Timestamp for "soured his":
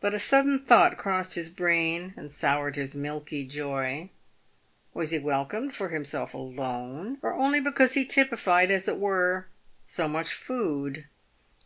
2.32-2.94